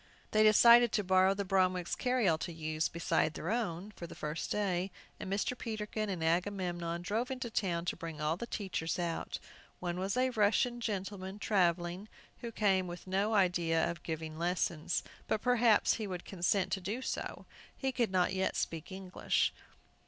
They 0.31 0.41
decided 0.41 0.91
to 0.93 1.03
borrow 1.03 1.35
the 1.35 1.45
Bromwicks' 1.45 1.95
carryall 1.95 2.39
to 2.39 2.51
use, 2.51 2.89
beside 2.89 3.35
their 3.35 3.51
own, 3.51 3.91
for 3.91 4.07
the 4.07 4.15
first 4.15 4.49
day, 4.49 4.89
and 5.19 5.31
Mr. 5.31 5.55
Peterkin 5.55 6.09
and 6.09 6.23
Agamemnon 6.23 7.03
drove 7.03 7.29
into 7.29 7.51
town 7.51 7.85
to 7.85 7.95
bring 7.95 8.19
all 8.19 8.35
the 8.35 8.47
teachers 8.47 8.97
out. 8.97 9.37
One 9.79 9.99
was 9.99 10.17
a 10.17 10.31
Russian 10.31 10.79
gentleman, 10.81 11.37
travelling, 11.37 12.07
who 12.39 12.51
came 12.51 12.87
with 12.87 13.05
no 13.05 13.35
idea 13.35 13.87
of 13.91 14.01
giving 14.01 14.39
lessons, 14.39 15.03
but 15.27 15.39
perhaps 15.39 15.93
he 15.93 16.07
would 16.07 16.25
consent 16.25 16.71
to 16.71 16.81
do 16.81 17.03
so. 17.03 17.45
He 17.77 17.91
could 17.91 18.09
not 18.09 18.33
yet 18.33 18.55
speak 18.55 18.91
English. 18.91 19.53